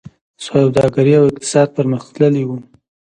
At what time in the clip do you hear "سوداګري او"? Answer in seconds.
0.45-1.23